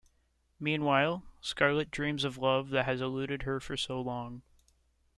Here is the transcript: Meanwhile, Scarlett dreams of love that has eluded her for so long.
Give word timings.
Meanwhile, 0.59 1.21
Scarlett 1.41 1.91
dreams 1.91 2.23
of 2.23 2.35
love 2.39 2.71
that 2.71 2.85
has 2.85 3.01
eluded 3.01 3.43
her 3.43 3.59
for 3.59 3.77
so 3.77 4.01
long. 4.01 4.41